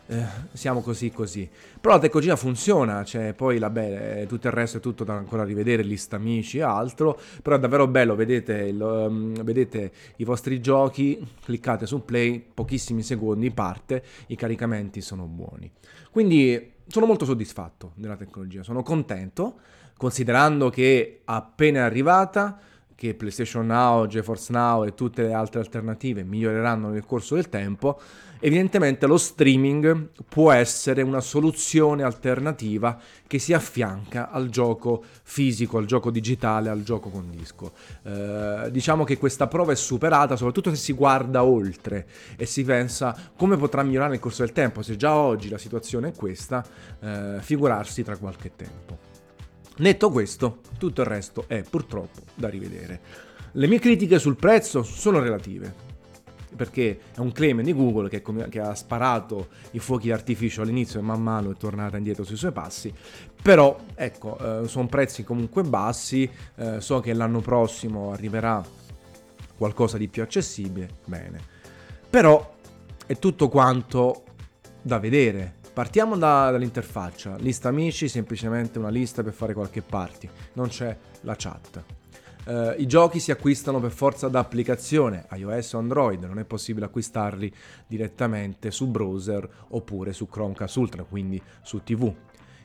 eh, 0.06 0.24
siamo 0.52 0.80
così 0.80 1.10
così. 1.10 1.48
Però 1.80 1.94
la 1.94 2.00
tecnologia 2.00 2.36
funziona, 2.36 3.04
cioè 3.04 3.32
poi 3.34 3.58
la 3.58 3.70
be- 3.70 4.26
tutto 4.28 4.46
il 4.46 4.52
resto 4.52 4.78
è 4.78 4.80
tutto 4.80 5.04
da 5.04 5.14
ancora 5.14 5.44
rivedere, 5.44 5.82
lista 5.82 6.16
amici 6.16 6.58
e 6.58 6.62
altro, 6.62 7.18
però 7.42 7.56
è 7.56 7.58
davvero 7.58 7.86
bello, 7.86 8.14
vedete, 8.14 8.54
il, 8.54 8.80
um, 8.80 9.42
vedete 9.42 9.92
i 10.16 10.24
vostri 10.24 10.60
giochi, 10.60 11.24
cliccate 11.44 11.86
su 11.86 12.04
play, 12.04 12.44
pochissimi 12.54 13.02
secondi 13.02 13.50
parte, 13.50 14.02
i 14.28 14.36
caricamenti 14.36 15.00
sono 15.00 15.24
buoni. 15.24 15.70
Quindi 16.10 16.72
sono 16.86 17.06
molto 17.06 17.24
soddisfatto 17.24 17.92
della 17.94 18.16
tecnologia, 18.16 18.62
sono 18.62 18.82
contento, 18.82 19.60
considerando 19.96 20.68
che 20.68 21.20
appena 21.24 21.84
arrivata 21.84 22.58
che 23.02 23.14
PlayStation 23.14 23.66
Now, 23.66 24.06
GeForce 24.06 24.52
Now 24.52 24.84
e 24.84 24.94
tutte 24.94 25.22
le 25.22 25.32
altre 25.32 25.58
alternative 25.58 26.22
miglioreranno 26.22 26.88
nel 26.88 27.04
corso 27.04 27.34
del 27.34 27.48
tempo, 27.48 28.00
evidentemente 28.38 29.08
lo 29.08 29.18
streaming 29.18 30.10
può 30.28 30.52
essere 30.52 31.02
una 31.02 31.20
soluzione 31.20 32.04
alternativa 32.04 32.96
che 33.26 33.40
si 33.40 33.54
affianca 33.54 34.30
al 34.30 34.50
gioco 34.50 35.02
fisico, 35.24 35.78
al 35.78 35.86
gioco 35.86 36.12
digitale, 36.12 36.68
al 36.68 36.84
gioco 36.84 37.08
con 37.08 37.28
disco. 37.28 37.72
Eh, 38.04 38.68
diciamo 38.70 39.02
che 39.02 39.18
questa 39.18 39.48
prova 39.48 39.72
è 39.72 39.76
superata 39.76 40.36
soprattutto 40.36 40.70
se 40.70 40.76
si 40.76 40.92
guarda 40.92 41.42
oltre 41.42 42.06
e 42.36 42.46
si 42.46 42.62
pensa 42.62 43.32
come 43.36 43.56
potrà 43.56 43.82
migliorare 43.82 44.12
nel 44.12 44.20
corso 44.20 44.44
del 44.44 44.52
tempo. 44.52 44.82
Se 44.82 44.94
già 44.94 45.16
oggi 45.16 45.48
la 45.48 45.58
situazione 45.58 46.10
è 46.10 46.12
questa, 46.14 46.64
eh, 47.00 47.38
figurarsi 47.40 48.04
tra 48.04 48.16
qualche 48.16 48.52
tempo. 48.54 49.11
Netto 49.78 50.10
questo, 50.10 50.60
tutto 50.78 51.00
il 51.00 51.06
resto 51.06 51.44
è 51.46 51.62
purtroppo 51.62 52.20
da 52.34 52.48
rivedere. 52.48 53.00
Le 53.52 53.66
mie 53.66 53.78
critiche 53.78 54.18
sul 54.18 54.36
prezzo 54.36 54.82
sono 54.82 55.18
relative 55.18 55.90
perché 56.54 56.98
è 57.14 57.18
un 57.20 57.32
claim 57.32 57.62
di 57.62 57.72
Google 57.72 58.08
che, 58.08 58.22
che, 58.50 58.60
ha 58.60 58.74
sparato 58.74 59.48
i 59.72 59.78
fuochi 59.78 60.08
d'artificio 60.08 60.62
all'inizio 60.62 61.00
e 61.00 61.02
man 61.02 61.22
mano 61.22 61.50
è 61.50 61.56
tornata 61.56 61.96
indietro 61.96 62.24
sui 62.24 62.36
suoi 62.36 62.52
passi, 62.52 62.92
però 63.42 63.76
ecco, 63.94 64.62
eh, 64.62 64.68
sono 64.68 64.86
prezzi 64.86 65.24
comunque 65.24 65.62
bassi, 65.62 66.30
eh, 66.56 66.80
so 66.80 67.00
che 67.00 67.14
l'anno 67.14 67.40
prossimo 67.40 68.12
arriverà 68.12 68.62
qualcosa 69.56 69.96
di 69.96 70.08
più 70.08 70.22
accessibile, 70.22 70.88
bene, 71.06 71.40
però 72.08 72.54
è 73.06 73.18
tutto 73.18 73.48
quanto 73.48 74.24
da 74.82 74.98
vedere. 74.98 75.60
Partiamo 75.72 76.18
da, 76.18 76.50
dall'interfaccia, 76.50 77.36
lista 77.36 77.68
amici, 77.68 78.06
semplicemente 78.06 78.78
una 78.78 78.90
lista 78.90 79.22
per 79.22 79.32
fare 79.32 79.54
qualche 79.54 79.80
party, 79.80 80.28
non 80.52 80.68
c'è 80.68 80.94
la 81.22 81.34
chat. 81.34 81.82
Uh, 82.44 82.74
I 82.76 82.86
giochi 82.86 83.18
si 83.18 83.30
acquistano 83.30 83.80
per 83.80 83.90
forza 83.90 84.28
da 84.28 84.40
applicazione, 84.40 85.26
iOS 85.32 85.72
o 85.72 85.78
Android, 85.78 86.22
non 86.24 86.38
è 86.38 86.44
possibile 86.44 86.84
acquistarli 86.84 87.50
direttamente 87.86 88.70
su 88.70 88.88
browser 88.88 89.48
oppure 89.68 90.12
su 90.12 90.28
Chromecast 90.28 90.76
Ultra, 90.76 91.04
quindi 91.04 91.40
su 91.62 91.82
TV. 91.82 92.12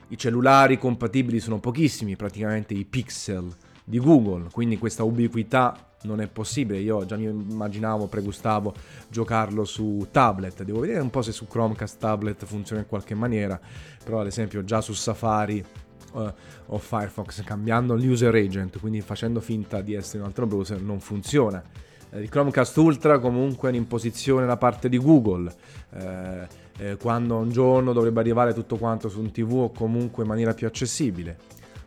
I 0.08 0.18
cellulari 0.18 0.76
compatibili 0.76 1.40
sono 1.40 1.60
pochissimi, 1.60 2.14
praticamente 2.14 2.74
i 2.74 2.84
pixel 2.84 3.50
di 3.84 3.98
Google, 3.98 4.48
quindi 4.52 4.76
questa 4.76 5.02
ubiquità 5.02 5.87
non 6.02 6.20
è 6.20 6.28
possibile. 6.28 6.78
Io 6.78 7.04
già 7.04 7.16
mi 7.16 7.24
immaginavo, 7.24 8.06
pregustavo 8.06 8.74
giocarlo 9.08 9.64
su 9.64 10.06
tablet. 10.10 10.62
Devo 10.62 10.80
vedere 10.80 11.00
un 11.00 11.10
po' 11.10 11.22
se 11.22 11.32
su 11.32 11.46
Chromecast 11.46 11.98
tablet 11.98 12.44
funziona 12.44 12.82
in 12.82 12.88
qualche 12.88 13.14
maniera, 13.14 13.58
però 14.04 14.20
ad 14.20 14.26
esempio 14.26 14.64
già 14.64 14.80
su 14.80 14.92
Safari 14.92 15.64
uh, 16.12 16.32
o 16.66 16.78
Firefox 16.78 17.42
cambiando 17.42 17.94
l'user 17.94 18.34
agent, 18.34 18.78
quindi 18.78 19.00
facendo 19.00 19.40
finta 19.40 19.80
di 19.80 19.94
essere 19.94 20.20
un 20.20 20.28
altro 20.28 20.46
browser, 20.46 20.80
non 20.80 21.00
funziona. 21.00 21.62
Eh, 22.10 22.20
il 22.20 22.28
Chromecast 22.28 22.76
Ultra 22.76 23.18
comunque 23.18 23.68
è 23.68 23.72
un'imposizione 23.72 24.46
da 24.46 24.56
parte 24.56 24.88
di 24.88 24.98
Google. 24.98 25.52
Eh, 25.90 26.66
eh, 26.80 26.96
quando 26.96 27.36
un 27.36 27.50
giorno 27.50 27.92
dovrebbe 27.92 28.20
arrivare 28.20 28.54
tutto 28.54 28.76
quanto 28.76 29.08
su 29.08 29.18
un 29.20 29.32
TV 29.32 29.52
o 29.52 29.70
comunque 29.72 30.22
in 30.22 30.28
maniera 30.28 30.54
più 30.54 30.66
accessibile. 30.66 31.36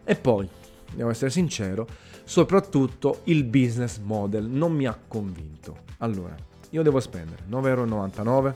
E 0.04 0.16
poi, 0.16 0.48
devo 0.94 1.10
essere 1.10 1.32
sincero, 1.32 1.88
soprattutto 2.32 3.20
il 3.26 3.44
business 3.44 3.98
model 3.98 4.46
non 4.46 4.72
mi 4.72 4.88
ha 4.88 4.98
convinto. 5.06 5.80
Allora, 5.98 6.34
io 6.70 6.82
devo 6.82 7.02
spendere 7.02 7.44
9,99€ 7.50 8.54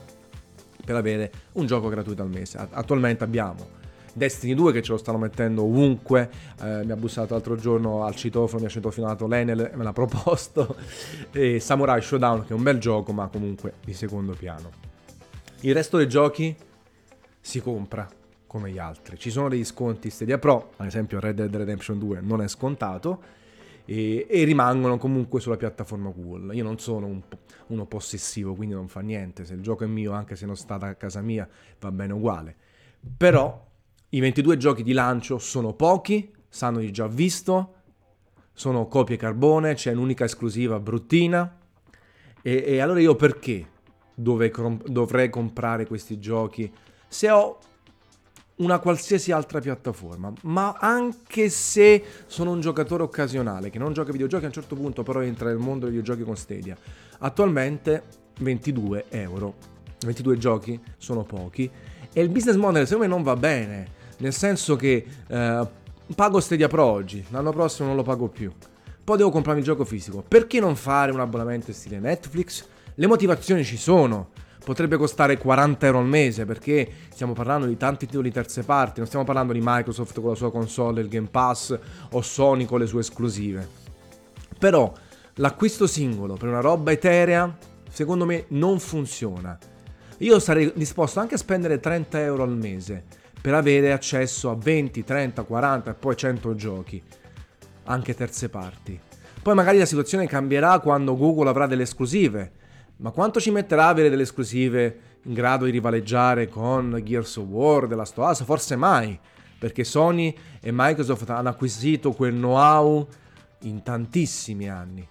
per 0.82 0.96
avere 0.96 1.30
un 1.52 1.66
gioco 1.66 1.90
gratuito 1.90 2.22
al 2.22 2.30
mese. 2.30 2.56
Attualmente 2.70 3.22
abbiamo 3.22 3.68
Destiny 4.14 4.54
2 4.54 4.72
che 4.72 4.80
ce 4.80 4.92
lo 4.92 4.96
stanno 4.96 5.18
mettendo 5.18 5.64
ovunque, 5.64 6.30
eh, 6.62 6.84
mi 6.86 6.90
ha 6.90 6.96
bussato 6.96 7.34
l'altro 7.34 7.54
giorno 7.56 8.04
al 8.04 8.14
citofono, 8.14 8.60
mi 8.60 8.66
ha 8.66 8.70
citofonato 8.70 9.26
l'Enel 9.26 9.72
me 9.74 9.84
l'ha 9.84 9.92
proposto, 9.92 10.74
e 11.30 11.60
Samurai 11.60 12.00
Showdown 12.00 12.46
che 12.46 12.54
è 12.54 12.56
un 12.56 12.62
bel 12.62 12.78
gioco 12.78 13.12
ma 13.12 13.26
comunque 13.26 13.74
di 13.84 13.92
secondo 13.92 14.32
piano. 14.32 14.70
Il 15.60 15.74
resto 15.74 15.98
dei 15.98 16.08
giochi 16.08 16.56
si 17.38 17.60
compra 17.60 18.08
come 18.46 18.70
gli 18.70 18.78
altri, 18.78 19.18
ci 19.18 19.30
sono 19.30 19.50
degli 19.50 19.66
sconti 19.66 20.08
Stadia 20.08 20.38
Pro, 20.38 20.70
ad 20.78 20.86
esempio 20.86 21.20
Red 21.20 21.36
Dead 21.36 21.54
Redemption 21.54 21.98
2 21.98 22.20
non 22.22 22.40
è 22.40 22.48
scontato, 22.48 23.44
e, 23.86 24.26
e, 24.28 24.44
rimangono 24.44 24.98
comunque 24.98 25.40
sulla 25.40 25.56
piattaforma 25.56 26.10
Google. 26.10 26.54
Io 26.54 26.64
non 26.64 26.78
sono 26.78 27.06
un, 27.06 27.22
uno 27.68 27.86
possessivo, 27.86 28.54
quindi 28.54 28.74
non 28.74 28.88
fa 28.88 29.00
niente. 29.00 29.44
Se 29.44 29.54
il 29.54 29.62
gioco 29.62 29.84
è 29.84 29.86
mio, 29.86 30.12
anche 30.12 30.36
se 30.36 30.44
non 30.44 30.56
sta 30.56 30.74
a 30.74 30.94
casa 30.94 31.22
mia, 31.22 31.48
va 31.80 31.90
bene 31.90 32.12
uguale. 32.12 32.54
Però 33.16 33.64
i 34.10 34.20
22 34.20 34.56
giochi 34.58 34.82
di 34.82 34.92
lancio 34.92 35.38
sono 35.38 35.72
pochi, 35.72 36.30
sanno 36.48 36.80
di 36.80 36.90
già 36.90 37.06
visto, 37.06 37.74
sono 38.52 38.88
copie 38.88 39.16
carbone, 39.16 39.74
c'è 39.74 39.92
un'unica 39.92 40.24
esclusiva 40.24 40.78
bruttina. 40.80 41.58
E, 42.42 42.64
e 42.66 42.80
allora 42.80 43.00
io 43.00 43.14
perché 43.14 43.66
dove, 44.14 44.52
dovrei 44.86 45.30
comprare 45.30 45.86
questi 45.86 46.18
giochi 46.18 46.72
se 47.08 47.30
ho 47.30 47.58
una 48.56 48.78
qualsiasi 48.78 49.32
altra 49.32 49.60
piattaforma, 49.60 50.32
ma 50.42 50.76
anche 50.80 51.48
se 51.50 52.02
sono 52.26 52.52
un 52.52 52.60
giocatore 52.60 53.02
occasionale 53.02 53.70
che 53.70 53.78
non 53.78 53.92
gioca 53.92 54.12
videogiochi 54.12 54.44
a 54.44 54.48
un 54.48 54.52
certo 54.52 54.74
punto 54.74 55.02
però 55.02 55.20
entra 55.20 55.48
nel 55.48 55.58
mondo 55.58 55.86
dei 55.86 55.96
videogiochi 55.96 56.24
con 56.24 56.36
Stadia. 56.36 56.76
Attualmente 57.18 58.02
22 58.38 59.06
euro. 59.10 59.54
22 60.00 60.38
giochi 60.38 60.80
sono 60.98 61.24
pochi 61.24 61.70
e 62.12 62.20
il 62.20 62.28
business 62.28 62.56
model 62.56 62.86
secondo 62.86 63.08
me 63.08 63.14
non 63.14 63.22
va 63.22 63.34
bene 63.34 63.94
nel 64.18 64.32
senso 64.32 64.76
che 64.76 65.04
eh, 65.26 65.66
pago 66.14 66.40
Stadia 66.40 66.68
Pro 66.68 66.84
oggi, 66.84 67.24
l'anno 67.30 67.52
prossimo 67.52 67.88
non 67.88 67.96
lo 67.96 68.02
pago 68.02 68.28
più. 68.28 68.52
Poi 69.04 69.16
devo 69.16 69.30
comprarmi 69.30 69.60
il 69.60 69.66
gioco 69.66 69.84
fisico. 69.84 70.24
Perché 70.26 70.58
non 70.58 70.74
fare 70.74 71.12
un 71.12 71.20
abbonamento 71.20 71.72
stile 71.72 71.98
Netflix? 71.98 72.66
Le 72.94 73.06
motivazioni 73.06 73.64
ci 73.64 73.76
sono. 73.76 74.30
Potrebbe 74.66 74.96
costare 74.96 75.38
40 75.38 75.86
euro 75.86 76.00
al 76.00 76.08
mese 76.08 76.44
perché 76.44 76.90
stiamo 77.10 77.34
parlando 77.34 77.66
di 77.66 77.76
tanti 77.76 78.06
titoli 78.06 78.32
terze 78.32 78.64
parti, 78.64 78.94
non 78.98 79.06
stiamo 79.06 79.24
parlando 79.24 79.52
di 79.52 79.60
Microsoft 79.62 80.20
con 80.20 80.30
la 80.30 80.34
sua 80.34 80.50
console, 80.50 81.02
il 81.02 81.08
Game 81.08 81.28
Pass 81.30 81.78
o 82.10 82.20
Sony 82.20 82.64
con 82.64 82.80
le 82.80 82.86
sue 82.86 82.98
esclusive. 82.98 83.64
Però 84.58 84.92
l'acquisto 85.34 85.86
singolo 85.86 86.34
per 86.34 86.48
una 86.48 86.58
roba 86.58 86.90
eterea, 86.90 87.56
secondo 87.88 88.24
me, 88.24 88.46
non 88.48 88.80
funziona. 88.80 89.56
Io 90.18 90.40
sarei 90.40 90.72
disposto 90.74 91.20
anche 91.20 91.36
a 91.36 91.38
spendere 91.38 91.78
30 91.78 92.20
euro 92.22 92.42
al 92.42 92.56
mese 92.56 93.04
per 93.40 93.54
avere 93.54 93.92
accesso 93.92 94.50
a 94.50 94.56
20, 94.56 95.04
30, 95.04 95.44
40 95.44 95.90
e 95.92 95.94
poi 95.94 96.16
100 96.16 96.54
giochi, 96.56 97.00
anche 97.84 98.14
terze 98.16 98.48
parti. 98.48 98.98
Poi 99.40 99.54
magari 99.54 99.78
la 99.78 99.86
situazione 99.86 100.26
cambierà 100.26 100.80
quando 100.80 101.16
Google 101.16 101.50
avrà 101.50 101.68
delle 101.68 101.84
esclusive, 101.84 102.64
ma 102.98 103.10
quanto 103.10 103.40
ci 103.40 103.50
metterà 103.50 103.88
avere 103.88 104.08
delle 104.08 104.22
esclusive 104.22 105.00
in 105.22 105.34
grado 105.34 105.64
di 105.64 105.70
rivaleggiare 105.70 106.48
con 106.48 107.00
Gears 107.04 107.36
of 107.36 107.46
War, 107.48 107.86
della 107.86 108.04
Stoasa? 108.04 108.44
Forse 108.44 108.76
mai, 108.76 109.18
perché 109.58 109.84
Sony 109.84 110.34
e 110.60 110.70
Microsoft 110.72 111.28
hanno 111.30 111.48
acquisito 111.48 112.12
quel 112.12 112.32
know-how 112.32 113.06
in 113.62 113.82
tantissimi 113.82 114.68
anni. 114.68 115.06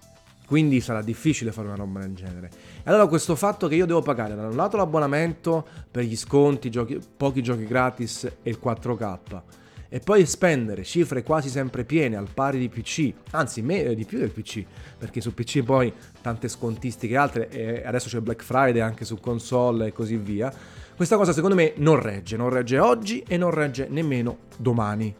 Quindi 0.46 0.80
sarà 0.80 1.02
difficile 1.02 1.50
fare 1.50 1.66
una 1.66 1.76
roba 1.76 2.00
del 2.00 2.14
genere. 2.14 2.50
E 2.78 2.82
allora 2.84 3.06
questo 3.08 3.34
fatto 3.34 3.66
che 3.66 3.74
io 3.74 3.86
devo 3.86 4.02
pagare 4.02 4.36
da 4.36 4.46
un 4.46 4.54
lato 4.54 4.76
l'abbonamento 4.76 5.66
per 5.90 6.04
gli 6.04 6.16
sconti, 6.16 6.70
giochi, 6.70 7.00
pochi 7.16 7.42
giochi 7.42 7.66
gratis 7.66 8.24
e 8.24 8.50
il 8.50 8.60
4K, 8.62 9.42
e 9.88 10.00
poi 10.00 10.26
spendere 10.26 10.84
cifre 10.84 11.22
quasi 11.22 11.48
sempre 11.48 11.84
piene 11.84 12.16
al 12.16 12.28
pari 12.32 12.58
di 12.58 12.68
PC, 12.68 13.12
anzi 13.32 13.62
me, 13.62 13.82
eh, 13.84 13.94
di 13.94 14.04
più 14.04 14.18
del 14.18 14.30
PC, 14.30 14.64
perché 14.98 15.20
su 15.20 15.32
PC 15.34 15.62
poi 15.62 15.92
tante 16.20 16.48
scontistiche 16.48 17.14
e 17.14 17.16
altre, 17.16 17.48
e 17.48 17.82
adesso 17.84 18.08
c'è 18.08 18.20
Black 18.20 18.42
Friday 18.42 18.80
anche 18.80 19.04
su 19.04 19.18
console 19.18 19.86
e 19.86 19.92
così 19.92 20.16
via. 20.16 20.52
Questa 20.94 21.16
cosa 21.16 21.32
secondo 21.32 21.54
me 21.54 21.74
non 21.76 22.00
regge, 22.00 22.36
non 22.36 22.48
regge 22.48 22.78
oggi 22.78 23.22
e 23.26 23.36
non 23.36 23.50
regge 23.50 23.86
nemmeno 23.88 24.38
domani. 24.56 25.14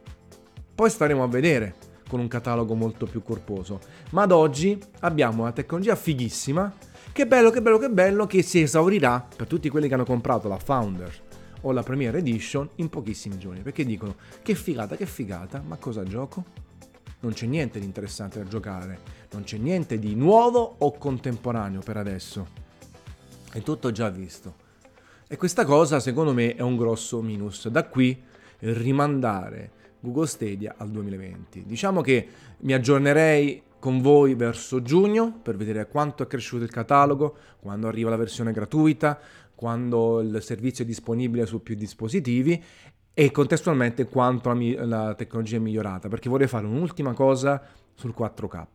Poi 0.75 0.91
staremo 0.91 1.23
a 1.23 1.29
vedere 1.29 1.75
con 2.09 2.21
un 2.21 2.29
catalogo 2.29 2.75
molto 2.75 3.07
più 3.07 3.23
corposo. 3.23 3.81
Ma 4.11 4.23
ad 4.23 4.33
oggi 4.33 4.79
abbiamo 5.01 5.43
una 5.43 5.53
tecnologia 5.53 5.97
fighissima. 5.97 6.73
Che 7.13 7.27
bello, 7.27 7.51
che 7.51 7.63
bello, 7.63 7.79
che 7.79 7.91
bello, 7.91 8.27
che 8.27 8.43
si 8.43 8.61
esaurirà 8.61 9.27
per 9.37 9.47
tutti 9.47 9.69
quelli 9.69 9.89
che 9.89 9.95
hanno 9.95 10.05
comprato 10.05 10.49
la 10.49 10.59
Founder 10.59 11.25
o 11.63 11.73
la 11.73 11.83
Premier 11.83 12.15
Edition 12.17 12.69
in 12.77 12.89
pochissimi 12.89 13.39
giorni. 13.39 13.61
Perché 13.61 13.85
dicono 13.85 14.17
che 14.43 14.55
figata, 14.55 14.97
che 14.97 15.07
figata, 15.07 15.63
ma 15.65 15.77
cosa 15.77 16.03
gioco? 16.05 16.45
Non 17.21 17.33
c'è 17.33 17.47
niente 17.47 17.79
di 17.79 17.85
interessante 17.85 18.39
da 18.39 18.49
giocare, 18.49 19.01
non 19.33 19.43
c'è 19.45 19.57
niente 19.57 19.99
di 19.99 20.15
nuovo 20.15 20.77
o 20.79 20.97
contemporaneo 20.99 21.81
per 21.81 21.97
adesso. 21.97 22.47
È 23.51 23.61
tutto 23.63 23.91
già 23.91 24.09
visto. 24.11 24.65
E 25.27 25.37
questa 25.37 25.65
cosa 25.65 25.99
secondo 25.99 26.33
me 26.33 26.55
è 26.55 26.63
un 26.63 26.77
grosso 26.77 27.21
minus. 27.21 27.69
Da 27.69 27.85
qui 27.87 28.23
rimandare 28.61 29.71
Google 30.01 30.27
Stadia 30.27 30.75
al 30.77 30.91
2020. 30.91 31.65
Diciamo 31.67 32.01
che 32.01 32.29
mi 32.59 32.73
aggiornerei 32.73 33.63
con 33.79 34.01
voi 34.01 34.35
verso 34.35 34.83
giugno 34.83 35.39
per 35.43 35.57
vedere 35.57 35.87
quanto 35.87 36.23
è 36.23 36.27
cresciuto 36.27 36.65
il 36.65 36.71
catalogo, 36.71 37.37
quando 37.61 37.89
arriva 37.89 38.11
la 38.11 38.17
versione 38.17 38.53
gratuita, 38.53 39.19
quando 39.57 40.21
il 40.21 40.41
servizio 40.43 40.85
è 40.85 40.87
disponibile 40.87 41.47
su 41.47 41.63
più 41.63 41.75
dispositivi 41.75 42.63
e 43.13 43.31
contestualmente 43.31 44.07
quanto 44.07 44.53
la, 44.53 44.85
la 44.85 45.15
tecnologia 45.15 45.57
è 45.57 45.59
migliorata, 45.59 46.09
perché 46.09 46.29
vorrei 46.29 46.47
fare 46.47 46.67
un'ultima 46.67 47.15
cosa 47.15 47.61
sul 47.95 48.15
4K. 48.17 48.67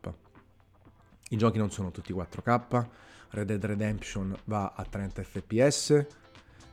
I 1.29 1.37
giochi 1.37 1.59
non 1.59 1.71
sono 1.71 1.91
tutti 1.91 2.11
4K, 2.11 2.87
Red 3.29 3.47
Dead 3.47 3.63
Redemption 3.63 4.35
va 4.45 4.73
a 4.75 4.83
30 4.83 5.23
fps, 5.23 6.05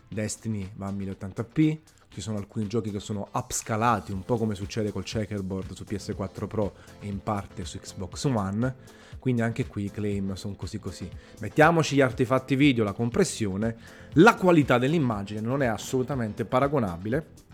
Destiny 0.09 0.71
va 0.77 0.87
a 0.87 0.93
1080p, 0.93 1.79
ci 2.09 2.21
sono 2.21 2.39
alcuni 2.39 2.67
giochi 2.67 2.91
che 2.91 3.01
sono 3.01 3.29
upscalati, 3.33 4.13
un 4.13 4.25
po' 4.25 4.39
come 4.39 4.55
succede 4.55 4.91
col 4.91 5.05
checkerboard 5.05 5.73
su 5.73 5.85
PS4 5.89 6.47
Pro 6.47 6.75
e 7.01 7.07
in 7.07 7.23
parte 7.23 7.65
su 7.65 7.79
Xbox 7.79 8.25
One, 8.25 8.75
quindi 9.19 9.43
anche 9.43 9.67
qui 9.67 9.85
i 9.85 9.91
claim 9.91 10.35
sono 10.35 10.55
così 10.55 10.79
così. 10.79 11.09
Mettiamoci 11.41 11.97
gli 11.97 12.01
artefatti 12.01 12.57
video, 12.57 12.85
la 12.85 12.93
compressione, 12.93 13.77
la 14.15 14.35
qualità 14.35 14.79
dell'immagine 14.79 15.41
non 15.41 15.63
è 15.63 15.67
assolutamente 15.67 16.45
paragonabile 16.45 17.47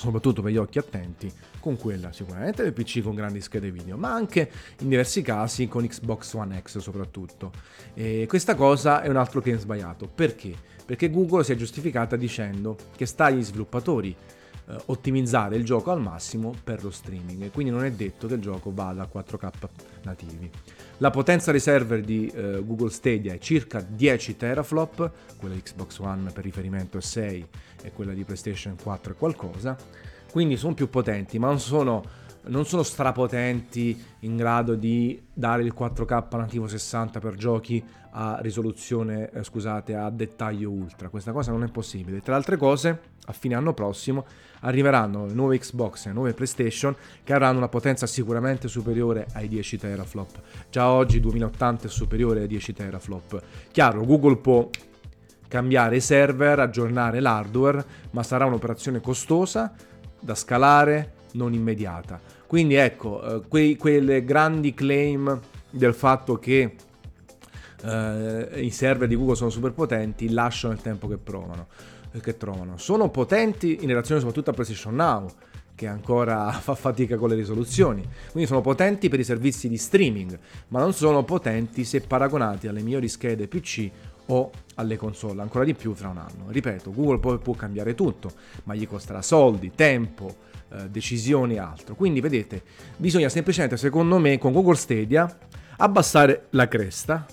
soprattutto 0.00 0.40
per 0.40 0.50
gli 0.50 0.56
occhi 0.56 0.78
attenti, 0.78 1.30
con 1.60 1.76
quella 1.76 2.10
sicuramente 2.10 2.62
del 2.62 2.72
PC 2.72 3.02
con 3.02 3.14
grandi 3.14 3.42
schede 3.42 3.70
video, 3.70 3.98
ma 3.98 4.10
anche 4.10 4.50
in 4.78 4.88
diversi 4.88 5.20
casi 5.20 5.68
con 5.68 5.86
Xbox 5.86 6.32
One 6.32 6.58
X 6.62 6.78
soprattutto. 6.78 7.52
E 7.92 8.24
questa 8.26 8.54
cosa 8.54 9.02
è 9.02 9.08
un 9.08 9.16
altro 9.16 9.42
claim 9.42 9.58
sbagliato. 9.58 10.08
Perché? 10.08 10.56
Perché 10.90 11.08
Google 11.08 11.44
si 11.44 11.52
è 11.52 11.54
giustificata 11.54 12.16
dicendo 12.16 12.76
che 12.96 13.06
sta 13.06 13.26
agli 13.26 13.44
sviluppatori 13.44 14.12
eh, 14.12 14.76
ottimizzare 14.86 15.54
il 15.54 15.64
gioco 15.64 15.92
al 15.92 16.00
massimo 16.00 16.52
per 16.64 16.82
lo 16.82 16.90
streaming 16.90 17.44
e 17.44 17.50
quindi 17.50 17.70
non 17.70 17.84
è 17.84 17.92
detto 17.92 18.26
che 18.26 18.34
il 18.34 18.40
gioco 18.40 18.72
vada 18.74 19.02
a 19.04 19.08
4K 19.08 19.50
nativi. 20.02 20.50
La 20.96 21.10
potenza 21.10 21.52
dei 21.52 21.60
server 21.60 22.00
di 22.00 22.26
eh, 22.34 22.60
Google 22.64 22.90
Stadia 22.90 23.32
è 23.32 23.38
circa 23.38 23.80
10 23.80 24.36
teraflop, 24.36 25.12
quella 25.36 25.54
di 25.54 25.62
Xbox 25.62 25.98
One 26.00 26.32
per 26.32 26.42
riferimento 26.42 26.98
è 26.98 27.00
6 27.00 27.46
e 27.82 27.92
quella 27.92 28.12
di 28.12 28.24
PlayStation 28.24 28.74
4 28.82 29.12
è 29.12 29.16
qualcosa, 29.16 29.76
quindi 30.32 30.56
sono 30.56 30.74
più 30.74 30.90
potenti, 30.90 31.38
ma 31.38 31.46
non 31.46 31.60
sono, 31.60 32.02
non 32.46 32.64
sono 32.64 32.82
strapotenti 32.82 34.02
in 34.20 34.36
grado 34.36 34.74
di 34.74 35.20
dare 35.32 35.62
il 35.62 35.74
4K 35.76 36.36
nativo 36.36 36.66
60 36.66 37.20
per 37.20 37.34
giochi 37.34 37.84
a 38.12 38.38
risoluzione, 38.40 39.30
eh, 39.30 39.44
scusate, 39.44 39.94
a 39.94 40.10
dettaglio 40.10 40.70
ultra. 40.70 41.08
Questa 41.08 41.32
cosa 41.32 41.52
non 41.52 41.62
è 41.62 41.68
possibile. 41.68 42.20
Tra 42.20 42.32
le 42.32 42.38
altre 42.38 42.56
cose, 42.56 43.00
a 43.26 43.32
fine 43.32 43.54
anno 43.54 43.72
prossimo 43.72 44.24
arriveranno 44.60 45.26
le 45.26 45.32
nuove 45.32 45.58
Xbox 45.58 46.06
e 46.06 46.08
le 46.08 46.14
nuove 46.14 46.34
PlayStation 46.34 46.94
che 47.22 47.32
avranno 47.32 47.58
una 47.58 47.68
potenza 47.68 48.06
sicuramente 48.06 48.68
superiore 48.68 49.26
ai 49.34 49.48
10 49.48 49.78
teraflop. 49.78 50.40
Già 50.70 50.88
oggi 50.88 51.20
2080 51.20 51.86
è 51.86 51.90
superiore 51.90 52.40
ai 52.40 52.48
10 52.48 52.72
teraflop. 52.72 53.42
Chiaro, 53.70 54.04
Google 54.04 54.36
può 54.38 54.68
cambiare 55.46 55.96
i 55.96 56.00
server, 56.00 56.60
aggiornare 56.60 57.20
l'hardware, 57.20 57.84
ma 58.10 58.22
sarà 58.22 58.44
un'operazione 58.46 59.00
costosa 59.00 59.72
da 60.20 60.34
scalare, 60.34 61.14
non 61.32 61.52
immediata. 61.52 62.20
Quindi 62.46 62.74
ecco, 62.74 63.22
eh, 63.22 63.42
quei, 63.48 63.76
quelle 63.76 64.24
grandi 64.24 64.74
claim 64.74 65.38
del 65.70 65.94
fatto 65.94 66.38
che 66.38 66.74
eh, 67.82 68.48
i 68.56 68.70
server 68.70 69.08
di 69.08 69.16
Google 69.16 69.36
sono 69.36 69.50
super 69.50 69.72
potenti 69.72 70.30
lasciano 70.30 70.72
il 70.72 70.80
tempo 70.80 71.08
che 71.08 71.16
provano 71.16 71.66
che 72.18 72.36
trovano. 72.36 72.76
Sono 72.76 73.08
potenti 73.08 73.78
in 73.80 73.86
relazione 73.86 74.20
soprattutto 74.20 74.50
a 74.50 74.52
PlayStation 74.52 74.96
Now, 74.96 75.28
che 75.76 75.86
ancora 75.86 76.50
fa 76.60 76.74
fatica 76.74 77.16
con 77.16 77.28
le 77.28 77.36
risoluzioni. 77.36 78.02
Quindi 78.32 78.48
sono 78.48 78.60
potenti 78.60 79.08
per 79.08 79.20
i 79.20 79.24
servizi 79.24 79.68
di 79.68 79.76
streaming, 79.76 80.36
ma 80.68 80.80
non 80.80 80.92
sono 80.92 81.22
potenti 81.22 81.84
se 81.84 82.00
paragonati 82.00 82.66
alle 82.66 82.82
migliori 82.82 83.08
schede 83.08 83.46
PC 83.46 83.90
o 84.30 84.50
alle 84.76 84.96
console, 84.96 85.42
ancora 85.42 85.64
di 85.64 85.74
più 85.74 85.92
tra 85.92 86.08
un 86.08 86.18
anno. 86.18 86.46
Ripeto, 86.48 86.92
Google 86.92 87.18
poi 87.18 87.38
può 87.38 87.54
cambiare 87.54 87.94
tutto, 87.94 88.30
ma 88.64 88.74
gli 88.74 88.86
costerà 88.86 89.22
soldi, 89.22 89.72
tempo, 89.74 90.34
eh, 90.72 90.88
decisioni 90.88 91.54
e 91.54 91.58
altro. 91.58 91.94
Quindi 91.94 92.20
vedete, 92.20 92.62
bisogna 92.96 93.28
semplicemente, 93.28 93.76
secondo 93.76 94.18
me, 94.18 94.38
con 94.38 94.52
Google 94.52 94.76
Stadia 94.76 95.38
abbassare 95.78 96.46
la 96.50 96.68
cresta, 96.68 97.26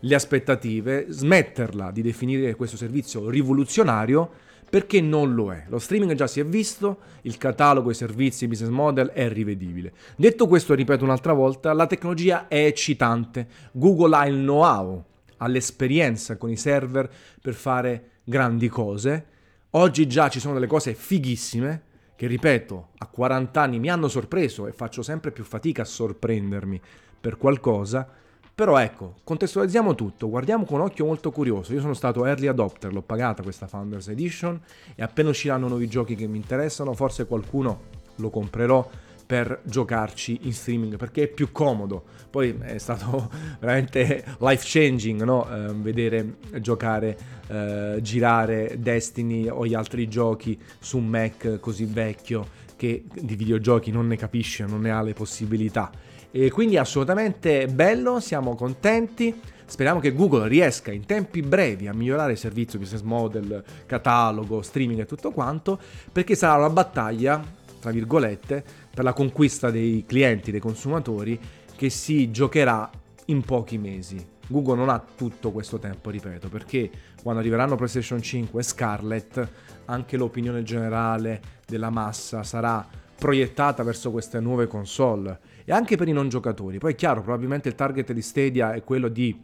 le 0.00 0.14
aspettative, 0.14 1.06
smetterla 1.08 1.90
di 1.90 2.02
definire 2.02 2.54
questo 2.54 2.76
servizio 2.76 3.28
rivoluzionario 3.28 4.30
perché 4.68 5.00
non 5.00 5.34
lo 5.34 5.52
è. 5.52 5.64
Lo 5.68 5.78
streaming 5.78 6.14
già 6.14 6.26
si 6.26 6.40
è 6.40 6.44
visto, 6.44 6.98
il 7.22 7.38
catalogo, 7.38 7.90
i 7.90 7.94
servizi, 7.94 8.44
il 8.44 8.50
business 8.50 8.72
model 8.72 9.08
è 9.08 9.28
rivedibile. 9.28 9.92
Detto 10.16 10.46
questo, 10.46 10.74
ripeto 10.74 11.04
un'altra 11.04 11.32
volta, 11.32 11.72
la 11.72 11.86
tecnologia 11.86 12.48
è 12.48 12.64
eccitante. 12.64 13.46
Google 13.72 14.16
ha 14.16 14.26
il 14.26 14.36
know-how, 14.36 15.04
ha 15.36 15.46
l'esperienza 15.46 16.36
con 16.36 16.50
i 16.50 16.56
server 16.56 17.10
per 17.40 17.54
fare 17.54 18.10
grandi 18.24 18.68
cose. 18.68 19.26
Oggi 19.70 20.06
già 20.06 20.28
ci 20.28 20.40
sono 20.40 20.54
delle 20.54 20.66
cose 20.66 20.94
fighissime 20.94 21.82
che, 22.16 22.26
ripeto, 22.26 22.88
a 22.98 23.06
40 23.06 23.60
anni 23.60 23.78
mi 23.78 23.90
hanno 23.90 24.08
sorpreso 24.08 24.66
e 24.66 24.72
faccio 24.72 25.02
sempre 25.02 25.32
più 25.32 25.44
fatica 25.44 25.82
a 25.82 25.86
sorprendermi 25.86 26.80
per 27.20 27.36
qualcosa 27.36 28.24
però 28.56 28.78
ecco, 28.78 29.16
contestualizziamo 29.22 29.94
tutto, 29.94 30.30
guardiamo 30.30 30.64
con 30.64 30.80
occhio 30.80 31.04
molto 31.04 31.30
curioso. 31.30 31.74
Io 31.74 31.80
sono 31.82 31.92
stato 31.92 32.24
early 32.24 32.46
adopter, 32.46 32.90
l'ho 32.90 33.02
pagata 33.02 33.42
questa 33.42 33.66
Founders 33.66 34.08
Edition 34.08 34.58
e 34.94 35.02
appena 35.02 35.28
usciranno 35.28 35.68
nuovi 35.68 35.86
giochi 35.88 36.14
che 36.14 36.26
mi 36.26 36.38
interessano, 36.38 36.94
forse 36.94 37.26
qualcuno 37.26 37.82
lo 38.14 38.30
comprerò 38.30 38.88
per 39.26 39.60
giocarci 39.64 40.40
in 40.42 40.52
streaming 40.52 40.96
perché 40.96 41.24
è 41.24 41.28
più 41.28 41.50
comodo. 41.50 42.04
Poi 42.30 42.56
è 42.62 42.78
stato 42.78 43.30
veramente 43.58 44.24
life 44.38 44.64
changing 44.64 45.22
no? 45.22 45.48
eh, 45.50 45.72
vedere 45.74 46.36
giocare, 46.60 47.18
eh, 47.48 47.98
girare 48.00 48.76
Destiny 48.78 49.48
o 49.48 49.66
gli 49.66 49.74
altri 49.74 50.08
giochi 50.08 50.58
su 50.78 50.98
un 50.98 51.06
Mac 51.06 51.58
così 51.60 51.84
vecchio 51.84 52.64
che 52.76 53.04
di 53.12 53.34
videogiochi 53.36 53.90
non 53.90 54.06
ne 54.06 54.16
capisce, 54.16 54.64
non 54.64 54.82
ne 54.82 54.90
ha 54.90 55.02
le 55.02 55.14
possibilità. 55.14 55.90
E 56.30 56.50
quindi 56.50 56.76
assolutamente 56.76 57.66
bello, 57.66 58.20
siamo 58.20 58.54
contenti. 58.54 59.34
Speriamo 59.64 59.98
che 59.98 60.12
Google 60.12 60.46
riesca 60.46 60.92
in 60.92 61.06
tempi 61.06 61.40
brevi 61.40 61.88
a 61.88 61.94
migliorare 61.94 62.32
il 62.32 62.38
servizio, 62.38 62.78
business 62.78 63.02
model, 63.02 63.64
catalogo, 63.86 64.62
streaming 64.62 65.00
e 65.00 65.06
tutto 65.06 65.32
quanto, 65.32 65.78
perché 66.12 66.34
sarà 66.34 66.58
una 66.58 66.70
battaglia, 66.70 67.42
tra 67.80 67.90
virgolette, 67.90 68.64
per 68.92 69.04
la 69.04 69.12
conquista 69.12 69.70
dei 69.70 70.04
clienti, 70.06 70.50
dei 70.50 70.60
consumatori, 70.60 71.38
che 71.76 71.90
si 71.90 72.30
giocherà 72.30 72.90
in 73.26 73.42
pochi 73.42 73.78
mesi. 73.78 74.34
Google 74.48 74.76
non 74.76 74.88
ha 74.88 75.04
tutto 75.16 75.50
questo 75.50 75.78
tempo, 75.78 76.10
ripeto, 76.10 76.48
perché 76.48 76.90
quando 77.22 77.40
arriveranno 77.40 77.74
PlayStation 77.74 78.22
5 78.22 78.60
e 78.60 78.62
Scarlett, 78.62 79.48
anche 79.86 80.16
l'opinione 80.16 80.62
generale 80.62 81.40
della 81.66 81.90
massa 81.90 82.42
sarà 82.42 82.86
proiettata 83.16 83.82
verso 83.82 84.10
queste 84.10 84.40
nuove 84.40 84.66
console 84.66 85.38
e 85.64 85.72
anche 85.72 85.96
per 85.96 86.06
i 86.06 86.12
non 86.12 86.28
giocatori. 86.28 86.78
Poi 86.78 86.92
è 86.92 86.94
chiaro, 86.94 87.22
probabilmente 87.22 87.68
il 87.68 87.74
target 87.74 88.12
di 88.12 88.22
Stadia 88.22 88.72
è 88.72 88.84
quello 88.84 89.08
di 89.08 89.36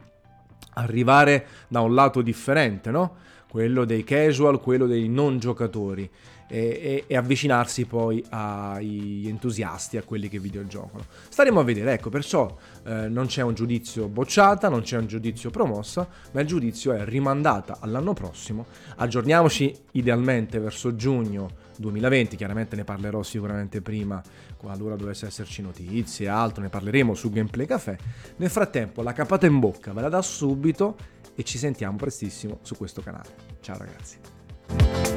arrivare 0.74 1.46
da 1.68 1.80
un 1.80 1.94
lato 1.94 2.22
differente, 2.22 2.90
no? 2.90 3.16
Quello 3.52 3.84
dei 3.84 4.02
casual, 4.02 4.62
quello 4.62 4.86
dei 4.86 5.10
non 5.10 5.38
giocatori 5.38 6.08
e, 6.48 6.58
e, 6.58 7.04
e, 7.06 7.16
avvicinarsi 7.18 7.84
poi 7.84 8.24
agli 8.30 9.28
entusiasti, 9.28 9.98
a 9.98 10.02
quelli 10.02 10.30
che 10.30 10.38
videogiocano. 10.38 11.04
Staremo 11.28 11.60
a 11.60 11.62
vedere, 11.62 11.92
ecco, 11.92 12.08
perciò 12.08 12.56
eh, 12.86 13.08
non 13.10 13.26
c'è 13.26 13.42
un 13.42 13.52
giudizio 13.52 14.08
bocciata, 14.08 14.70
non 14.70 14.80
c'è 14.80 14.96
un 14.96 15.06
giudizio 15.06 15.50
promossa, 15.50 16.08
ma 16.32 16.40
il 16.40 16.46
giudizio 16.46 16.94
è 16.94 17.04
rimandata 17.04 17.76
all'anno 17.80 18.14
prossimo. 18.14 18.64
Aggiorniamoci 18.96 19.74
idealmente 19.92 20.58
verso 20.58 20.96
giugno 20.96 21.50
2020, 21.76 22.36
chiaramente 22.36 22.74
ne 22.74 22.84
parlerò 22.84 23.22
sicuramente 23.22 23.82
prima 23.82 24.22
qualora 24.56 24.96
dovesse 24.96 25.26
esserci 25.26 25.60
notizie 25.60 26.26
altro, 26.26 26.62
ne 26.62 26.70
parleremo 26.70 27.12
su 27.12 27.28
Gameplay 27.28 27.66
Café. 27.66 27.98
Nel 28.36 28.48
frattempo 28.48 29.02
la 29.02 29.12
capata 29.12 29.44
in 29.44 29.58
bocca 29.58 29.92
ve 29.92 30.00
la 30.00 30.08
da 30.08 30.22
subito 30.22 30.96
e 31.34 31.44
ci 31.44 31.58
sentiamo 31.58 31.96
prestissimo 31.96 32.58
su 32.62 32.76
questo 32.76 33.02
canale. 33.02 33.34
Ciao 33.60 33.78
ragazzi. 33.78 35.11